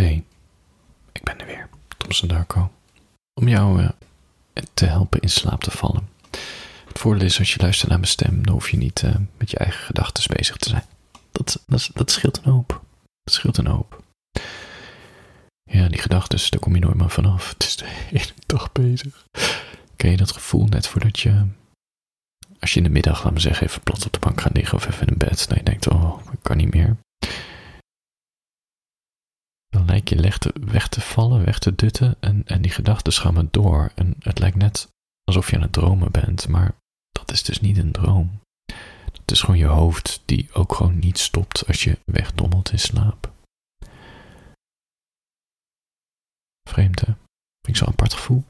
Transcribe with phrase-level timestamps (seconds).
[0.00, 0.24] Hey,
[1.12, 2.70] ik ben er weer, Thompson Darko.
[3.40, 3.88] Om jou uh,
[4.74, 6.08] te helpen in slaap te vallen.
[6.86, 9.50] Het voordeel is, als je luistert naar mijn stem, dan hoef je niet uh, met
[9.50, 10.84] je eigen gedachten bezig te zijn.
[11.32, 12.82] Dat, dat, dat scheelt een hoop.
[13.22, 14.02] Dat scheelt een hoop.
[15.62, 17.48] Ja, die gedachten, daar kom je nooit meer vanaf.
[17.48, 19.24] Het is de hele dag bezig.
[19.96, 21.46] Ken je dat gevoel net voordat je,
[22.60, 24.76] als je in de middag, laat me zeggen, even plat op de bank gaat liggen
[24.76, 26.96] of even in bed, dan je denkt, oh, ik kan niet meer.
[30.08, 30.16] Je
[30.60, 33.92] weg te vallen, weg te dutten en, en die gedachten maar door.
[33.94, 34.88] En het lijkt net
[35.24, 36.74] alsof je aan het dromen bent, maar
[37.12, 38.40] dat is dus niet een droom.
[39.12, 43.32] Het is gewoon je hoofd die ook gewoon niet stopt als je wegdommelt in slaap.
[46.68, 47.06] Vreemd hè?
[47.06, 48.44] Vind ik zo'n apart gevoel.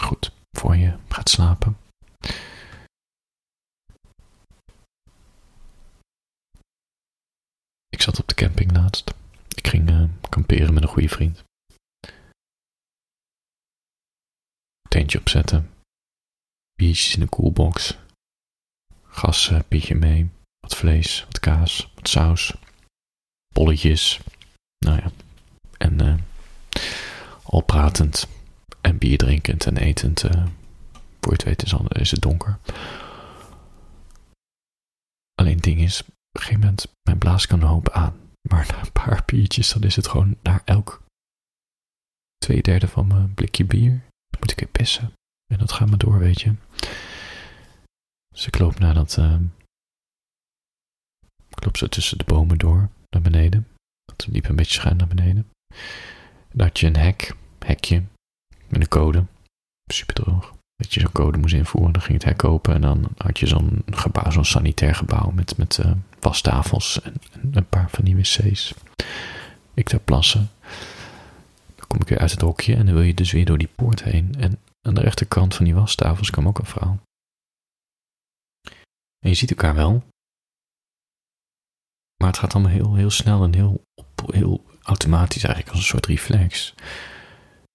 [0.00, 1.76] Goed, voor je gaat slapen.
[7.88, 9.14] Ik zat op de camping laatst.
[9.54, 10.04] Ik ging uh,
[10.48, 11.44] kamperen met een goede vriend.
[14.88, 15.70] Tentje opzetten.
[16.74, 17.98] Biertjes in de koelbox.
[19.02, 20.30] Gas, uh, pietje mee.
[20.60, 22.54] Wat vlees, wat kaas, wat saus.
[23.54, 24.20] Bolletjes.
[24.78, 25.10] Nou ja.
[25.78, 26.14] En uh,
[27.42, 28.28] al pratend
[28.80, 30.24] en bier drinkend en etend.
[30.24, 30.46] Uh,
[31.20, 31.62] voor je het weet
[32.00, 32.58] is, het donker.
[35.34, 38.27] Alleen ding is, op een gegeven moment, mijn blaas kan een hoop aan.
[38.48, 41.02] Maar na een paar biertjes, dan is het gewoon naar elk
[42.38, 43.90] twee derde van mijn blikje bier.
[44.28, 45.12] Dan moet ik weer pissen.
[45.52, 46.54] En dat gaat me door, weet je.
[48.28, 49.16] Dus ik loop naar dat.
[49.16, 49.40] Uh,
[51.48, 53.68] ik loop zo tussen de bomen door naar beneden.
[54.04, 55.50] Dat liep een beetje schuin naar beneden.
[56.52, 58.04] Dan had je een hek, hekje,
[58.68, 59.26] met een code.
[59.92, 60.57] Super droog.
[60.78, 61.92] Dat je zo'n code moest invoeren.
[61.92, 65.56] Dan ging het hek open en dan had je zo'n gebouw, zo'n sanitair gebouw met,
[65.56, 68.74] met uh, wastafels en, en, een paar van die wc's.
[69.74, 70.50] Ik daar plassen.
[71.76, 73.70] Dan kom ik weer uit het hokje en dan wil je dus weer door die
[73.74, 74.34] poort heen.
[74.38, 76.98] En aan de rechterkant van die wastafels kwam ook een vrouw.
[79.18, 80.02] En je ziet elkaar wel.
[82.16, 83.82] Maar het gaat allemaal heel, heel snel en heel,
[84.26, 86.74] heel automatisch eigenlijk, als een soort reflex.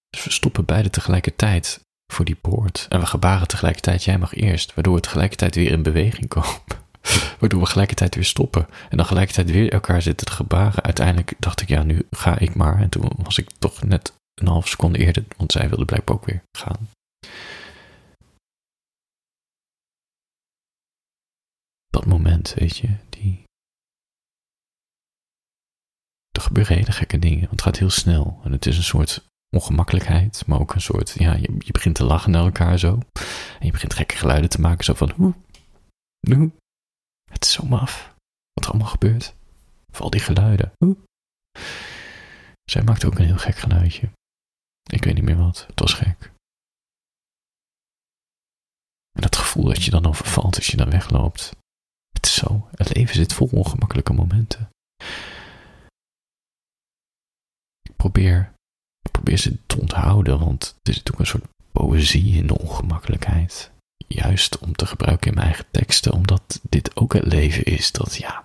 [0.08, 1.83] Dus we stoppen beide tegelijkertijd
[2.14, 2.86] voor die poort.
[2.88, 6.60] En we gebaren tegelijkertijd, jij mag eerst, waardoor we tegelijkertijd weer in beweging komen.
[7.40, 8.66] waardoor we gelijkertijd weer stoppen.
[8.90, 10.82] En dan gelijkertijd weer elkaar zitten te gebaren.
[10.82, 12.80] Uiteindelijk dacht ik, ja, nu ga ik maar.
[12.80, 16.26] En toen was ik toch net een half seconde eerder, want zij wilde blijkbaar ook
[16.26, 16.88] weer gaan.
[21.86, 23.42] Dat moment, weet je, die.
[26.30, 28.40] Er gebeuren hele gekke dingen, want het gaat heel snel.
[28.44, 32.30] En het is een soort ongemakkelijkheid, maar ook een soort, ja, je, begint te lachen
[32.30, 32.98] naar elkaar zo.
[33.58, 35.34] En je begint gekke geluiden te maken, zo van, hoe.
[37.30, 38.14] Het is zo maf,
[38.52, 39.34] wat er allemaal gebeurt.
[39.90, 40.72] Vooral die geluiden.
[42.70, 44.10] Zij maakte ook een heel gek geluidje.
[44.90, 46.32] Ik weet niet meer wat, het was gek.
[49.12, 51.56] En dat gevoel dat je dan overvalt als je dan wegloopt.
[52.12, 54.70] Het is zo, het leven zit vol ongemakkelijke momenten.
[57.82, 58.53] Ik probeer
[59.24, 63.70] probeer ze te onthouden, want er zit ook een soort poëzie in de ongemakkelijkheid.
[64.06, 67.92] Juist om te gebruiken in mijn eigen teksten, omdat dit ook het leven is.
[67.92, 68.44] Dat ja,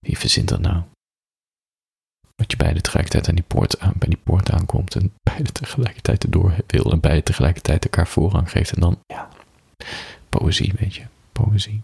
[0.00, 0.82] wie verzint dat nou?
[2.34, 6.24] Dat je beide tegelijkertijd aan die poort aan, bij die poort aankomt en beide tegelijkertijd
[6.24, 8.72] erdoor wil en beide tegelijkertijd elkaar voorrang geeft.
[8.72, 9.28] En dan, ja,
[10.28, 11.82] poëzie, weet je, poëzie.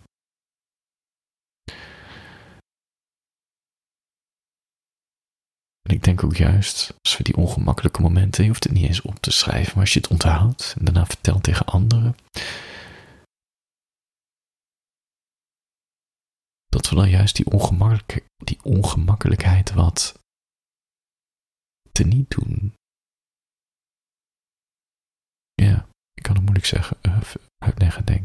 [6.02, 9.18] Ik denk ook juist, als we die ongemakkelijke momenten, je hoeft het niet eens op
[9.18, 12.16] te schrijven, maar als je het onthoudt en daarna vertelt tegen anderen,
[16.66, 20.18] dat we dan juist die, ongemakkelijk, die ongemakkelijkheid wat
[21.92, 22.74] te niet doen.
[25.54, 27.20] Ja, ik kan het moeilijk zeggen, uh,
[27.58, 28.22] uitleggen, denk ik.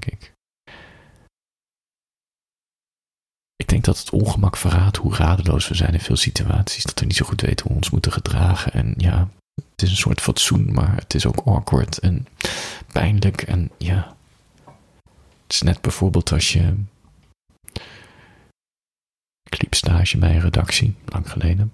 [3.68, 6.84] Ik denk dat het ongemak verraadt hoe radeloos we zijn in veel situaties.
[6.84, 8.74] Dat we niet zo goed weten hoe we ons moeten gedragen.
[8.74, 9.30] En ja,
[9.72, 12.28] het is een soort fatsoen, maar het is ook awkward en
[12.92, 13.42] pijnlijk.
[13.42, 14.16] En ja,
[15.44, 16.74] het is net bijvoorbeeld als je.
[19.44, 21.74] Ik liep stage bij een redactie, lang geleden.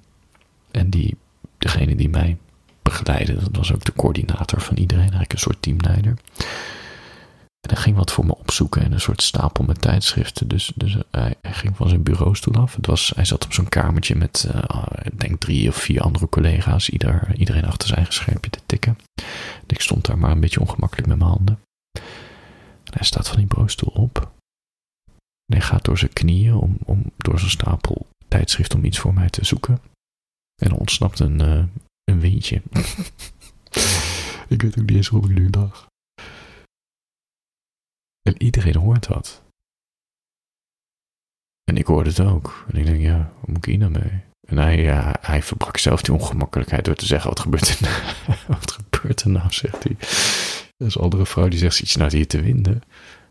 [0.72, 1.18] En die,
[1.58, 2.38] degene die mij
[2.82, 6.18] begeleidde, dat was ook de coördinator van iedereen, eigenlijk een soort teamleider.
[7.64, 10.48] En hij ging wat voor me opzoeken en een soort stapel met tijdschriften.
[10.48, 12.76] Dus, dus hij, ging van zijn bureaustoel af.
[12.76, 16.30] Het was, hij zat op zo'n kamertje met, uh, ik denk, drie of vier andere
[16.30, 16.90] collega's.
[16.90, 18.98] Ieder, iedereen achter zijn eigen schermpje te tikken.
[19.16, 21.60] En ik stond daar maar een beetje ongemakkelijk met mijn handen.
[22.84, 24.32] En hij staat van die bureaustoel op.
[25.46, 29.14] En hij gaat door zijn knieën om, om door zo'n stapel tijdschrift om iets voor
[29.14, 29.82] mij te zoeken.
[30.62, 31.64] En ontsnapt een, uh,
[32.04, 32.62] een windje.
[34.54, 35.92] ik weet ook niet eens hoe ik nu lag.
[38.30, 39.42] En iedereen hoort dat.
[41.64, 42.66] En ik hoorde het ook.
[42.68, 44.22] En ik denk, ja, hoe moet ik hier nou mee?
[44.48, 48.38] En hij, ja, hij verbrak zelf die ongemakkelijkheid door te zeggen, wat gebeurt er nou?
[48.60, 49.96] wat gebeurt er nou, zegt hij.
[50.78, 52.82] Er is een andere vrouw die zegt, je nou hier te winden?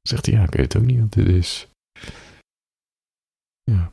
[0.03, 1.67] Zegt hij, ja, ik weet ook niet wat dit is.
[3.63, 3.91] Ja.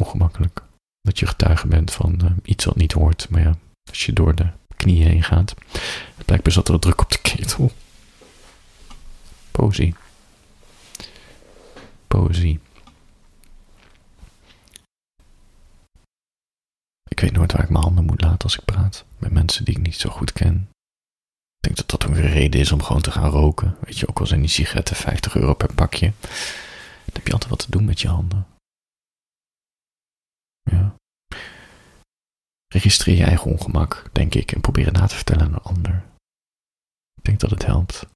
[0.00, 0.62] Ongemakkelijk.
[1.00, 3.28] Dat je getuige bent van uh, iets wat niet hoort.
[3.30, 3.58] Maar ja,
[3.90, 5.54] als je door de knieën heen gaat.
[6.24, 7.72] Blijkbaar zat er druk op de ketel.
[9.66, 9.94] Poëzie.
[12.06, 12.60] Poëzie.
[17.08, 19.04] Ik weet nooit waar ik mijn handen moet laten als ik praat.
[19.18, 20.68] Met mensen die ik niet zo goed ken.
[21.56, 23.76] Ik denk dat dat een reden is om gewoon te gaan roken.
[23.80, 26.12] Weet je, ook al zijn die sigaretten 50 euro per pakje.
[26.20, 28.46] Dan heb je altijd wat te doen met je handen.
[30.62, 30.94] Ja.
[32.66, 36.04] Registreer je eigen ongemak, denk ik, en probeer het na te vertellen aan een ander.
[37.14, 38.06] Ik denk dat het helpt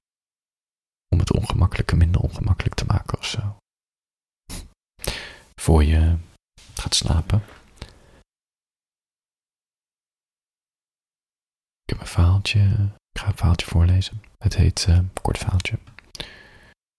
[1.13, 3.57] om het ongemakkelijke minder ongemakkelijk te maken of zo.
[5.55, 6.17] Voor je
[6.73, 7.43] gaat slapen.
[11.83, 12.59] Ik heb een verhaaltje,
[13.11, 14.21] ik ga een verhaaltje voorlezen.
[14.37, 15.79] Het heet, uh, kort verhaaltje.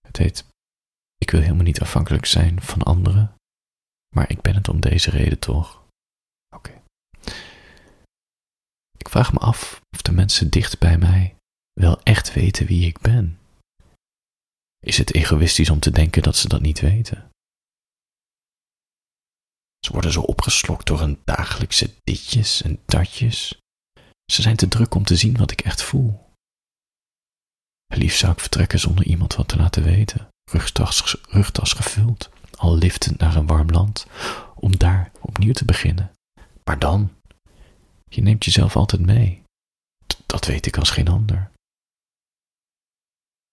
[0.00, 0.44] Het heet,
[1.19, 3.35] ik wil helemaal niet afhankelijk zijn van anderen,
[4.14, 5.82] maar ik ben het om deze reden toch.
[6.56, 6.82] Oké.
[8.97, 11.35] Ik vraag me af of de mensen dicht bij mij
[11.73, 13.38] wel echt weten wie ik ben.
[14.87, 17.31] Is het egoïstisch om te denken dat ze dat niet weten?
[19.79, 23.58] Ze worden zo opgeslokt door hun dagelijkse ditjes en datjes.
[24.32, 26.31] Ze zijn te druk om te zien wat ik echt voel.
[27.94, 33.19] Liefst zou ik vertrekken zonder iemand wat te laten weten, rugtas, rugtas gevuld, al liftend
[33.19, 34.06] naar een warm land,
[34.55, 36.12] om daar opnieuw te beginnen.
[36.64, 37.12] Maar dan,
[38.08, 39.43] je neemt jezelf altijd mee.
[40.26, 41.50] Dat weet ik als geen ander.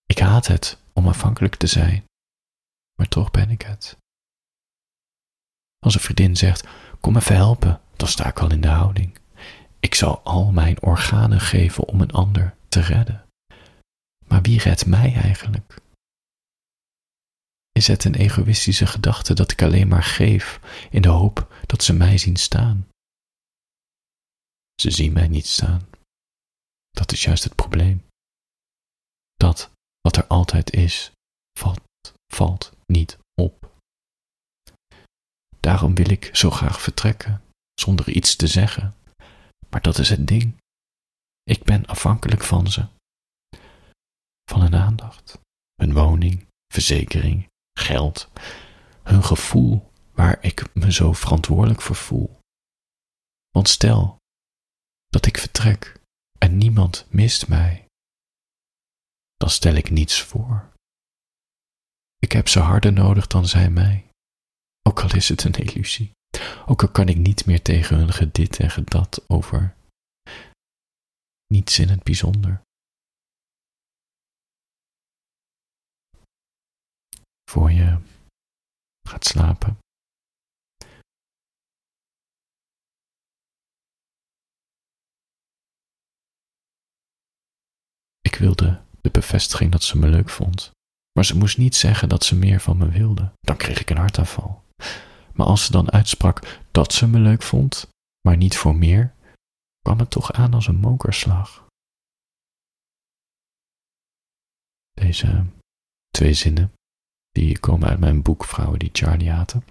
[0.06, 2.06] Ik haat het om afhankelijk te zijn,
[2.96, 3.98] maar toch ben ik het.
[5.80, 6.68] Als een vriendin zegt:
[7.00, 9.18] Kom even helpen, dan sta ik al in de houding.
[9.80, 13.25] Ik zal al mijn organen geven om een ander te redden.
[14.28, 15.75] Maar wie redt mij eigenlijk?
[17.72, 20.60] Is het een egoïstische gedachte dat ik alleen maar geef
[20.92, 22.88] in de hoop dat ze mij zien staan?
[24.81, 25.90] Ze zien mij niet staan.
[26.90, 28.06] Dat is juist het probleem.
[29.36, 29.72] Dat
[30.10, 31.12] wat er altijd is,
[31.60, 31.82] valt,
[32.34, 33.72] valt niet op.
[35.60, 37.42] Daarom wil ik zo graag vertrekken,
[37.74, 38.96] zonder iets te zeggen.
[39.70, 40.58] Maar dat is het ding.
[41.44, 42.86] Ik ben afhankelijk van ze.
[44.52, 45.40] Van hun aandacht,
[45.76, 48.30] hun woning, verzekering, geld,
[49.04, 52.40] hun gevoel waar ik me zo verantwoordelijk voor voel.
[53.50, 54.18] Want stel
[55.08, 56.00] dat ik vertrek
[56.38, 57.88] en niemand mist mij,
[59.39, 60.71] dan stel ik niets voor.
[62.18, 64.09] Ik heb ze harder nodig dan zij mij,
[64.89, 66.12] ook al is het een illusie,
[66.65, 69.75] ook al kan ik niet meer tegen hun gedit en gedat over
[71.47, 72.62] niets in het bijzonder.
[77.51, 78.01] Voor je
[79.07, 79.77] gaat slapen.
[88.22, 88.88] Ik wilde de
[89.20, 90.72] bevestiging dat ze me leuk vond.
[91.12, 93.32] Maar ze moest niet zeggen dat ze meer van me wilde.
[93.42, 94.64] Dan kreeg ik een hartaanval.
[95.34, 97.88] Maar als ze dan uitsprak dat ze me leuk vond,
[98.22, 99.14] maar niet voor meer,
[99.82, 101.68] kwam het toch aan als een mokerslag.
[104.92, 105.46] Deze
[106.10, 106.72] twee zinnen,
[107.32, 109.64] die komen uit mijn boek Vrouwen die Charlie haten.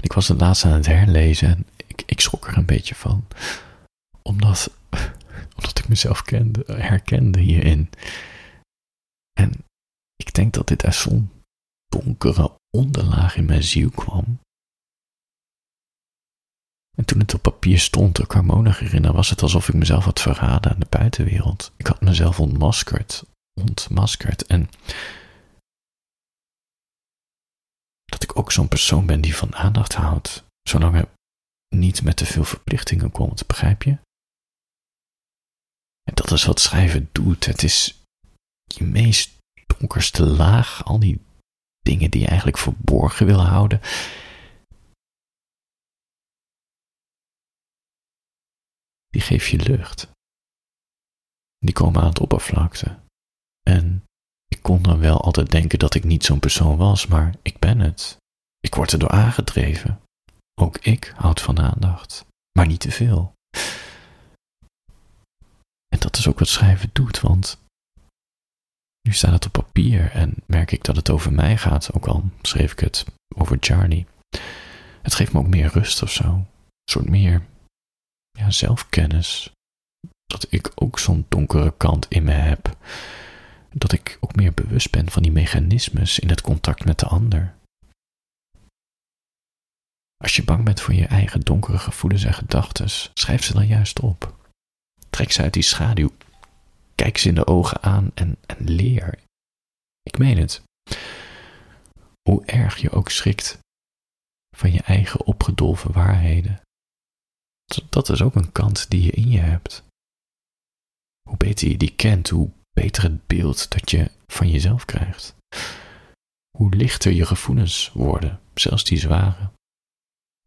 [0.00, 3.26] ik was het laatst aan het herlezen en ik, ik schrok er een beetje van.
[4.22, 4.70] Omdat
[5.62, 7.90] omdat ik mezelf kende, herkende hierin.
[9.32, 9.52] En
[10.16, 11.30] ik denk dat dit uit zo'n
[11.86, 14.40] donkere onderlaag in mijn ziel kwam.
[16.96, 18.26] En toen het op papier stond, de
[18.78, 21.72] herinner, was het alsof ik mezelf had verraden aan de buitenwereld.
[21.76, 23.24] Ik had mezelf ontmaskerd,
[23.60, 24.46] ontmaskerd.
[24.46, 24.68] En
[28.04, 31.08] dat ik ook zo'n persoon ben die van aandacht houdt, zolang er
[31.68, 33.98] niet met te veel verplichtingen komt, begrijp je?
[36.02, 37.46] En dat is wat schrijven doet.
[37.46, 38.02] Het is
[38.64, 41.20] je meest donkerste laag, al die
[41.78, 43.80] dingen die je eigenlijk verborgen wil houden.
[49.08, 50.10] Die geef je lucht.
[51.58, 52.98] Die komen aan het oppervlakte.
[53.62, 54.04] En
[54.48, 57.78] ik kon dan wel altijd denken dat ik niet zo'n persoon was, maar ik ben
[57.78, 58.16] het.
[58.60, 60.00] Ik word erdoor aangedreven.
[60.54, 63.32] ook ik houd van aandacht, maar niet te veel.
[66.02, 67.60] Dat is ook wat schrijven doet, want
[69.02, 72.24] nu staat het op papier en merk ik dat het over mij gaat, ook al
[72.42, 73.04] schreef ik het
[73.36, 74.06] over Charlie.
[75.02, 76.24] Het geeft me ook meer rust of zo.
[76.24, 76.46] Een
[76.90, 77.46] soort meer
[78.30, 79.52] ja, zelfkennis.
[80.24, 82.76] Dat ik ook zo'n donkere kant in me heb.
[83.72, 87.54] Dat ik ook meer bewust ben van die mechanismes in het contact met de ander.
[90.16, 94.00] Als je bang bent voor je eigen donkere gevoelens en gedachten, schrijf ze dan juist
[94.00, 94.40] op.
[95.12, 96.10] Trek ze uit die schaduw.
[96.94, 99.18] Kijk ze in de ogen aan en, en leer.
[100.02, 100.62] Ik meen het.
[102.28, 103.58] Hoe erg je ook schrikt
[104.56, 106.60] van je eigen opgedolven waarheden.
[107.88, 109.84] Dat is ook een kant die je in je hebt.
[111.28, 115.34] Hoe beter je die kent, hoe beter het beeld dat je van jezelf krijgt.
[116.58, 119.50] Hoe lichter je gevoelens worden, zelfs die zware.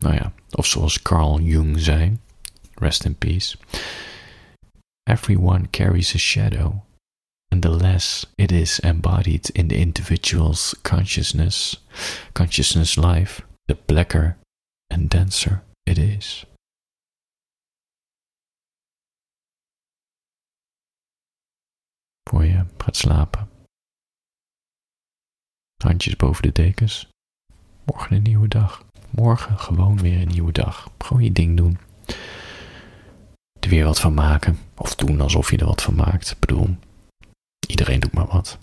[0.03, 2.17] Nou ja, of zoals Carl Jung zei,
[2.74, 3.57] rest in peace.
[5.07, 6.83] Everyone carries a shadow,
[7.51, 11.77] and the less it is embodied in the individual's consciousness,
[12.33, 14.38] consciousness life, the blacker
[14.89, 16.45] and denser it is.
[22.29, 23.50] Voor je gaat slapen.
[25.83, 27.07] Handjes boven de dekens.
[27.83, 28.85] Morgen een nieuwe dag.
[29.09, 30.91] Morgen gewoon weer een nieuwe dag.
[30.97, 31.77] Gewoon je ding doen.
[33.65, 34.60] Er weer wat van maken.
[34.77, 36.31] Of doen alsof je er wat van maakt.
[36.31, 36.77] Ik bedoel,
[37.67, 38.57] iedereen doet maar wat.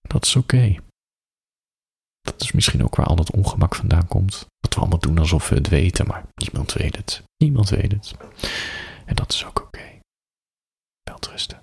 [0.00, 0.76] Dat is oké.
[2.20, 4.46] Dat is misschien ook waar al dat ongemak vandaan komt.
[4.58, 7.22] Dat we allemaal doen alsof we het weten, maar niemand weet het.
[7.36, 8.14] Niemand weet het.
[9.04, 9.78] En dat is ook oké.
[9.78, 10.00] Okay.
[11.02, 11.62] Welterusten.